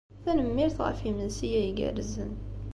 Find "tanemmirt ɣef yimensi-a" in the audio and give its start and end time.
0.23-1.61